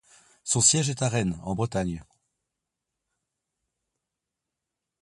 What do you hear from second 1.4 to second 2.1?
en Bretagne.